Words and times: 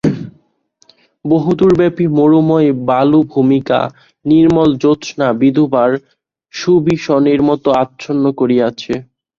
বহুদূরব্যাপী 1.25 2.05
মরুময় 2.17 2.69
বালুভূমিকে 2.87 3.81
নির্মল 4.25 4.69
জ্যোৎস্না 4.81 5.27
বিধবার 5.39 5.91
শুবিসনের 6.53 7.41
মতো 7.49 7.69
আচ্ছন্ন 7.83 8.23
করিয়াছে। 8.39 8.93